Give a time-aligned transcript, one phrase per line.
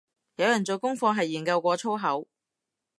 [0.37, 2.27] 有人做功課係研究過粗口